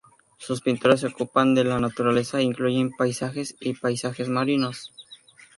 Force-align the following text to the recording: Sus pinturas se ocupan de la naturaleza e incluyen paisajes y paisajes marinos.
Sus 0.39 0.61
pinturas 0.61 1.01
se 1.01 1.05
ocupan 1.05 1.53
de 1.53 1.63
la 1.63 1.79
naturaleza 1.79 2.39
e 2.39 2.41
incluyen 2.41 2.89
paisajes 2.89 3.55
y 3.59 3.73
paisajes 3.75 4.29
marinos. 4.29 4.91